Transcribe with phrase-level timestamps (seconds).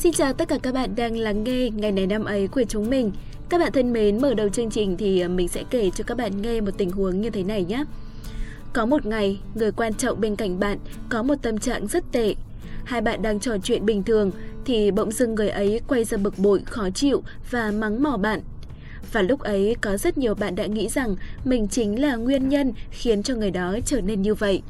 [0.00, 2.90] Xin chào tất cả các bạn đang lắng nghe ngày này năm ấy của chúng
[2.90, 3.12] mình.
[3.48, 6.16] Các bạn thân mến, mở đầu chương trình thì ờ, mình sẽ kể cho các
[6.16, 7.84] bạn nghe một tình huống như thế này nhé.
[8.72, 10.78] Có một ngày, người quan trọng bên cạnh bạn
[11.08, 12.34] có một tâm trạng rất tệ.
[12.84, 14.30] Hai bạn đang trò chuyện bình thường
[14.64, 18.40] thì bỗng dưng người ấy quay ra bực bội, khó chịu và mắng mỏ bạn.
[19.12, 22.72] Và lúc ấy có rất nhiều bạn đã nghĩ rằng mình chính là nguyên nhân
[22.90, 24.62] khiến cho người đó trở nên như vậy.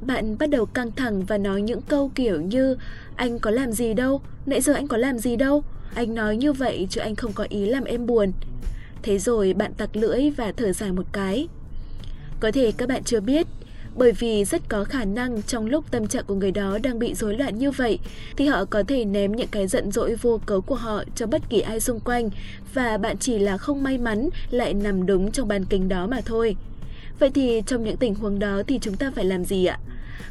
[0.00, 2.76] Bạn bắt đầu căng thẳng và nói những câu kiểu như
[3.16, 6.52] Anh có làm gì đâu, nãy giờ anh có làm gì đâu, anh nói như
[6.52, 8.32] vậy chứ anh không có ý làm em buồn.
[9.02, 11.48] Thế rồi bạn tặc lưỡi và thở dài một cái.
[12.40, 13.46] Có thể các bạn chưa biết,
[13.96, 17.14] bởi vì rất có khả năng trong lúc tâm trạng của người đó đang bị
[17.14, 17.98] rối loạn như vậy
[18.36, 21.42] thì họ có thể ném những cái giận dỗi vô cớ của họ cho bất
[21.48, 22.30] kỳ ai xung quanh
[22.74, 26.20] và bạn chỉ là không may mắn lại nằm đúng trong bàn kính đó mà
[26.24, 26.56] thôi.
[27.18, 29.78] Vậy thì trong những tình huống đó thì chúng ta phải làm gì ạ?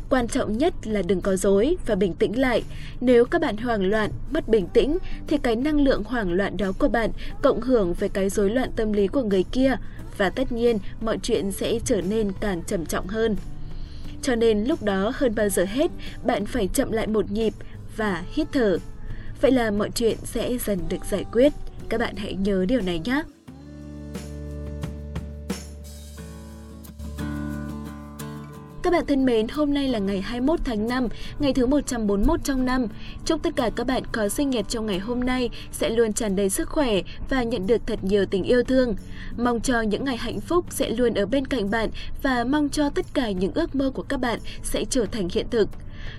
[0.09, 2.63] Quan trọng nhất là đừng có dối và bình tĩnh lại.
[3.01, 4.97] Nếu các bạn hoảng loạn, mất bình tĩnh
[5.27, 7.09] thì cái năng lượng hoảng loạn đó của bạn
[7.41, 9.75] cộng hưởng với cái rối loạn tâm lý của người kia
[10.17, 13.35] và tất nhiên mọi chuyện sẽ trở nên càng trầm trọng hơn.
[14.21, 15.91] Cho nên lúc đó hơn bao giờ hết,
[16.23, 17.53] bạn phải chậm lại một nhịp
[17.97, 18.77] và hít thở.
[19.41, 21.53] Vậy là mọi chuyện sẽ dần được giải quyết.
[21.89, 23.23] Các bạn hãy nhớ điều này nhé.
[28.85, 31.07] Các bạn thân mến, hôm nay là ngày 21 tháng 5,
[31.39, 32.87] ngày thứ 141 trong năm.
[33.25, 36.35] Chúc tất cả các bạn có sinh nhật trong ngày hôm nay sẽ luôn tràn
[36.35, 38.95] đầy sức khỏe và nhận được thật nhiều tình yêu thương.
[39.37, 41.89] Mong cho những ngày hạnh phúc sẽ luôn ở bên cạnh bạn
[42.23, 45.45] và mong cho tất cả những ước mơ của các bạn sẽ trở thành hiện
[45.51, 45.69] thực.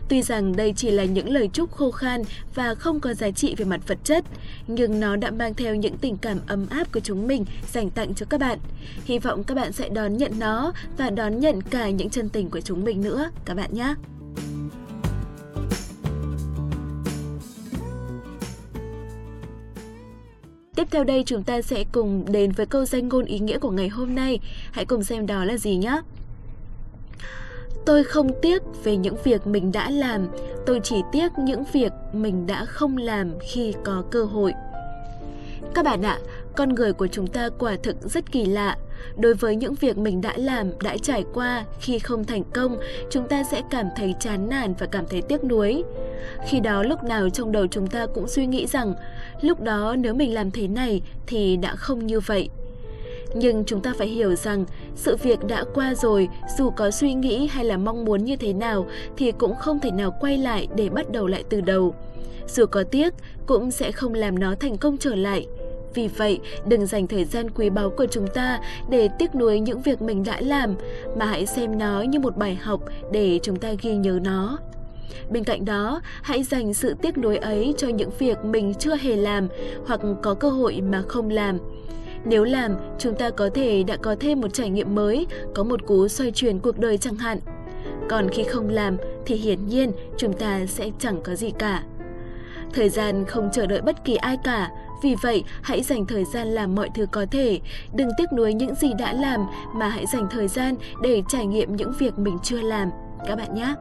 [0.09, 2.23] Tuy rằng đây chỉ là những lời chúc khô khan
[2.55, 4.25] và không có giá trị về mặt vật chất,
[4.67, 8.15] nhưng nó đã mang theo những tình cảm ấm áp của chúng mình dành tặng
[8.15, 8.59] cho các bạn.
[9.05, 12.51] Hy vọng các bạn sẽ đón nhận nó và đón nhận cả những chân tình
[12.51, 13.95] của chúng mình nữa các bạn nhé.
[20.75, 23.71] Tiếp theo đây chúng ta sẽ cùng đến với câu danh ngôn ý nghĩa của
[23.71, 24.39] ngày hôm nay.
[24.73, 26.01] Hãy cùng xem đó là gì nhé.
[27.87, 30.29] Tôi không tiếc về những việc mình đã làm,
[30.67, 34.53] tôi chỉ tiếc những việc mình đã không làm khi có cơ hội.
[35.75, 36.19] Các bạn ạ,
[36.57, 38.77] con người của chúng ta quả thực rất kỳ lạ.
[39.17, 42.77] Đối với những việc mình đã làm, đã trải qua, khi không thành công,
[43.11, 45.85] chúng ta sẽ cảm thấy chán nản và cảm thấy tiếc nuối.
[46.47, 48.95] Khi đó lúc nào trong đầu chúng ta cũng suy nghĩ rằng,
[49.41, 52.49] lúc đó nếu mình làm thế này thì đã không như vậy.
[53.39, 54.65] Nhưng chúng ta phải hiểu rằng
[54.95, 58.53] sự việc đã qua rồi, dù có suy nghĩ hay là mong muốn như thế
[58.53, 58.87] nào
[59.17, 61.95] thì cũng không thể nào quay lại để bắt đầu lại từ đầu.
[62.49, 63.15] Dù có tiếc,
[63.47, 65.47] cũng sẽ không làm nó thành công trở lại.
[65.95, 68.61] Vì vậy, đừng dành thời gian quý báu của chúng ta
[68.91, 70.75] để tiếc nuối những việc mình đã làm,
[71.17, 72.81] mà hãy xem nó như một bài học
[73.13, 74.59] để chúng ta ghi nhớ nó.
[75.31, 79.17] Bên cạnh đó, hãy dành sự tiếc nuối ấy cho những việc mình chưa hề
[79.17, 79.49] làm
[79.87, 81.59] hoặc có cơ hội mà không làm.
[82.29, 85.87] Nếu làm, chúng ta có thể đã có thêm một trải nghiệm mới, có một
[85.87, 87.39] cú xoay chuyển cuộc đời chẳng hạn.
[88.09, 91.83] Còn khi không làm thì hiển nhiên chúng ta sẽ chẳng có gì cả.
[92.73, 94.71] Thời gian không chờ đợi bất kỳ ai cả,
[95.03, 97.61] vì vậy hãy dành thời gian làm mọi thứ có thể,
[97.95, 101.77] đừng tiếc nuối những gì đã làm mà hãy dành thời gian để trải nghiệm
[101.77, 102.91] những việc mình chưa làm.
[103.27, 103.75] Các bạn nhé!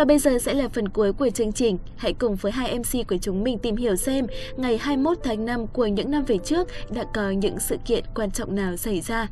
[0.00, 1.78] Và bây giờ sẽ là phần cuối của chương trình.
[1.96, 5.66] Hãy cùng với hai MC của chúng mình tìm hiểu xem ngày 21 tháng 5
[5.66, 9.28] của những năm về trước đã có những sự kiện quan trọng nào xảy ra.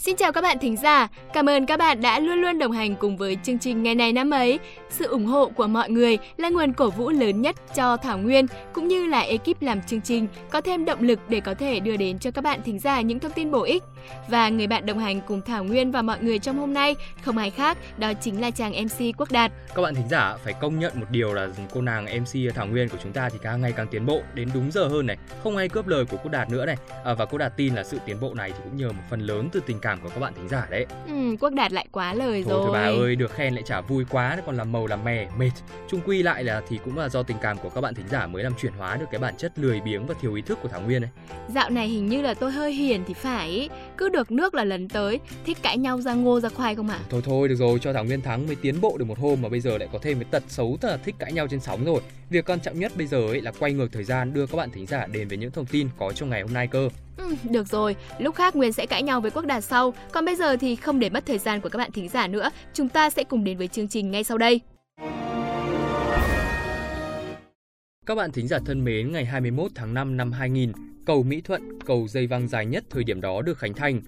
[0.00, 2.96] Xin chào các bạn thính giả, cảm ơn các bạn đã luôn luôn đồng hành
[2.96, 4.58] cùng với chương trình ngày này năm ấy.
[4.90, 8.46] Sự ủng hộ của mọi người là nguồn cổ vũ lớn nhất cho Thảo Nguyên
[8.72, 11.96] cũng như là ekip làm chương trình có thêm động lực để có thể đưa
[11.96, 13.82] đến cho các bạn thính giả những thông tin bổ ích.
[14.28, 17.38] Và người bạn đồng hành cùng Thảo Nguyên và mọi người trong hôm nay không
[17.38, 19.52] ai khác, đó chính là chàng MC Quốc Đạt.
[19.74, 22.88] Các bạn thính giả phải công nhận một điều là cô nàng MC Thảo Nguyên
[22.88, 25.56] của chúng ta thì càng ngày càng tiến bộ đến đúng giờ hơn này, không
[25.56, 26.76] ai cướp lời của Quốc Đạt nữa này.
[27.04, 29.20] À, và Quốc Đạt tin là sự tiến bộ này thì cũng nhờ một phần
[29.20, 30.86] lớn từ tình cảm của các bạn thính giả đấy.
[31.06, 32.62] Ừ, Quốc Đạt lại quá lời thôi, rồi.
[32.64, 35.50] Thôi bà ơi, được khen lại chả vui quá, còn làm màu làm mè, mệt.
[35.88, 38.26] Chung quy lại là thì cũng là do tình cảm của các bạn thính giả
[38.26, 40.68] mới làm chuyển hóa được cái bản chất lười biếng và thiếu ý thức của
[40.68, 41.10] Thảo Nguyên này.
[41.48, 44.88] Dạo này hình như là tôi hơi hiền thì phải, cứ được nước là lần
[44.88, 46.98] tới, thích cãi nhau ra ngô ra khoai không ạ?
[47.00, 47.06] À?
[47.10, 49.48] Thôi thôi được rồi, cho Thảo Nguyên thắng mới tiến bộ được một hôm mà
[49.48, 52.00] bây giờ lại có thêm cái tật xấu là thích cãi nhau trên sóng rồi.
[52.30, 54.70] Việc quan trọng nhất bây giờ ấy là quay ngược thời gian đưa các bạn
[54.70, 56.88] thính giả đến với những thông tin có trong ngày hôm nay cơ.
[57.16, 59.94] Ừ, được rồi, lúc khác Nguyên sẽ cãi nhau với Quốc Đạt sau.
[60.12, 62.50] Còn bây giờ thì không để mất thời gian của các bạn thính giả nữa,
[62.74, 64.60] chúng ta sẽ cùng đến với chương trình ngay sau đây.
[68.06, 70.72] Các bạn thính giả thân mến, ngày 21 tháng 5 năm 2000,
[71.06, 74.00] cầu Mỹ Thuận, cầu dây văng dài nhất thời điểm đó được khánh thành.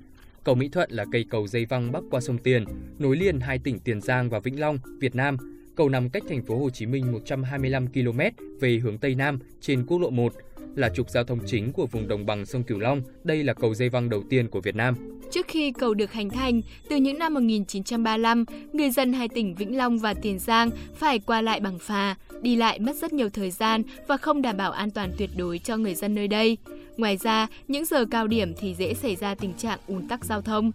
[0.44, 2.64] Cầu Mỹ Thuận là cây cầu dây văng bắc qua sông Tiền,
[2.98, 5.36] nối liền hai tỉnh Tiền Giang và Vĩnh Long, Việt Nam.
[5.76, 8.20] Cầu nằm cách thành phố Hồ Chí Minh 125 km
[8.60, 10.32] về hướng Tây Nam trên quốc lộ 1
[10.74, 13.02] là trục giao thông chính của vùng đồng bằng sông Cửu Long.
[13.24, 14.94] Đây là cầu dây văng đầu tiên của Việt Nam.
[15.30, 19.76] Trước khi cầu được hành thành, từ những năm 1935, người dân hai tỉnh Vĩnh
[19.76, 23.50] Long và Tiền Giang phải qua lại bằng phà, đi lại mất rất nhiều thời
[23.50, 26.56] gian và không đảm bảo an toàn tuyệt đối cho người dân nơi đây.
[26.96, 30.42] Ngoài ra, những giờ cao điểm thì dễ xảy ra tình trạng ùn tắc giao
[30.42, 30.72] thông.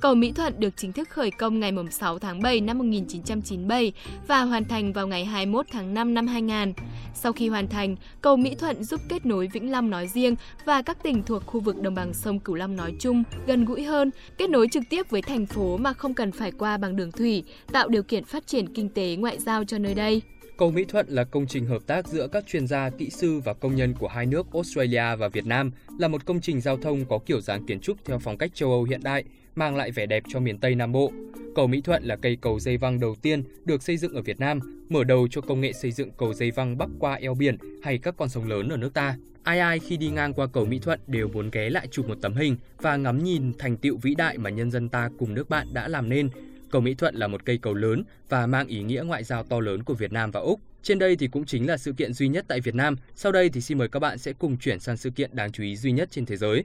[0.00, 3.92] Cầu Mỹ Thuận được chính thức khởi công ngày 6 tháng 7 năm 1997
[4.26, 6.72] và hoàn thành vào ngày 21 tháng 5 năm 2000.
[7.14, 10.34] Sau khi hoàn thành, cầu Mỹ Thuận giúp kết nối Vĩnh Long nói riêng
[10.64, 13.82] và các tỉnh thuộc khu vực đồng bằng sông Cửu Long nói chung gần gũi
[13.82, 17.12] hơn, kết nối trực tiếp với thành phố mà không cần phải qua bằng đường
[17.12, 20.22] thủy, tạo điều kiện phát triển kinh tế ngoại giao cho nơi đây.
[20.58, 23.54] Cầu Mỹ Thuận là công trình hợp tác giữa các chuyên gia, kỹ sư và
[23.54, 27.04] công nhân của hai nước Australia và Việt Nam, là một công trình giao thông
[27.04, 29.24] có kiểu dáng kiến trúc theo phong cách châu Âu hiện đại,
[29.58, 31.12] mang lại vẻ đẹp cho miền Tây Nam Bộ.
[31.54, 34.40] Cầu Mỹ Thuận là cây cầu dây văng đầu tiên được xây dựng ở Việt
[34.40, 37.56] Nam, mở đầu cho công nghệ xây dựng cầu dây văng bắc qua eo biển
[37.82, 39.16] hay các con sông lớn ở nước ta.
[39.42, 42.18] Ai ai khi đi ngang qua cầu Mỹ Thuận đều muốn ghé lại chụp một
[42.22, 45.50] tấm hình và ngắm nhìn thành tựu vĩ đại mà nhân dân ta cùng nước
[45.50, 46.28] bạn đã làm nên.
[46.70, 49.60] Cầu Mỹ Thuận là một cây cầu lớn và mang ý nghĩa ngoại giao to
[49.60, 50.60] lớn của Việt Nam và Úc.
[50.82, 52.96] Trên đây thì cũng chính là sự kiện duy nhất tại Việt Nam.
[53.14, 55.62] Sau đây thì xin mời các bạn sẽ cùng chuyển sang sự kiện đáng chú
[55.62, 56.64] ý duy nhất trên thế giới.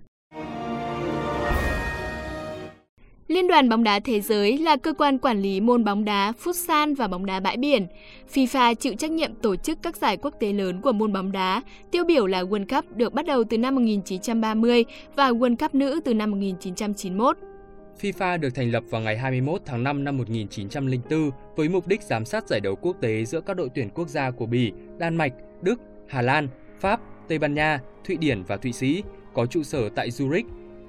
[3.34, 6.96] Liên đoàn bóng đá thế giới là cơ quan quản lý môn bóng đá, futsal
[6.96, 7.88] và bóng đá bãi biển.
[8.34, 11.62] FIFA chịu trách nhiệm tổ chức các giải quốc tế lớn của môn bóng đá,
[11.92, 14.86] tiêu biểu là World Cup được bắt đầu từ năm 1930
[15.16, 17.38] và World Cup nữ từ năm 1991.
[18.02, 22.26] FIFA được thành lập vào ngày 21 tháng 5 năm 1904 với mục đích giám
[22.26, 25.34] sát giải đấu quốc tế giữa các đội tuyển quốc gia của Bỉ, Đan Mạch,
[25.62, 26.48] Đức, Hà Lan,
[26.80, 29.04] Pháp, Tây Ban Nha, Thụy Điển và Thụy Sĩ,
[29.34, 30.44] có trụ sở tại Zurich.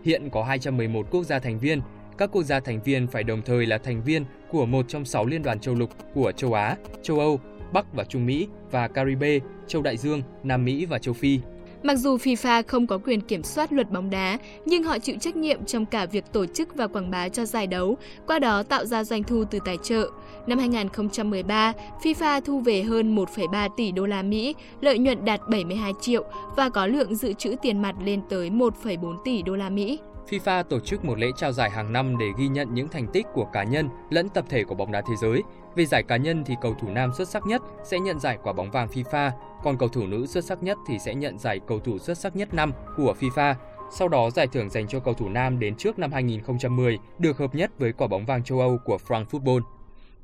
[0.05, 1.81] Hiện có 211 quốc gia thành viên.
[2.19, 5.27] Các quốc gia thành viên phải đồng thời là thành viên của một trong 6
[5.27, 7.41] liên đoàn châu lục của châu Á, châu Âu,
[7.73, 11.41] Bắc và Trung Mỹ và Caribe, châu Đại Dương, Nam Mỹ và châu Phi.
[11.83, 15.37] Mặc dù FIFA không có quyền kiểm soát luật bóng đá, nhưng họ chịu trách
[15.37, 17.97] nhiệm trong cả việc tổ chức và quảng bá cho giải đấu,
[18.27, 20.11] qua đó tạo ra doanh thu từ tài trợ.
[20.47, 21.73] Năm 2013,
[22.03, 26.25] FIFA thu về hơn 1,3 tỷ đô la Mỹ, lợi nhuận đạt 72 triệu
[26.57, 29.99] và có lượng dự trữ tiền mặt lên tới 1,4 tỷ đô la Mỹ.
[30.29, 33.27] FIFA tổ chức một lễ trao giải hàng năm để ghi nhận những thành tích
[33.35, 35.43] của cá nhân lẫn tập thể của bóng đá thế giới.
[35.77, 38.53] Về giải cá nhân thì cầu thủ nam xuất sắc nhất sẽ nhận giải quả
[38.53, 39.31] bóng vàng FIFA,
[39.63, 42.37] còn cầu thủ nữ xuất sắc nhất thì sẽ nhận giải cầu thủ xuất sắc
[42.37, 43.55] nhất năm của FIFA.
[43.91, 47.55] Sau đó, giải thưởng dành cho cầu thủ nam đến trước năm 2010 được hợp
[47.55, 49.61] nhất với quả bóng vàng châu Âu của France Football.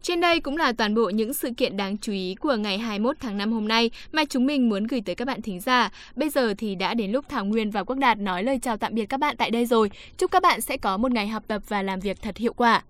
[0.03, 3.17] Trên đây cũng là toàn bộ những sự kiện đáng chú ý của ngày 21
[3.21, 5.91] tháng 5 hôm nay mà chúng mình muốn gửi tới các bạn thính giả.
[6.17, 8.95] Bây giờ thì đã đến lúc Thảo Nguyên và Quốc Đạt nói lời chào tạm
[8.95, 9.91] biệt các bạn tại đây rồi.
[10.19, 12.83] Chúc các bạn sẽ có một ngày học tập và làm việc thật hiệu quả.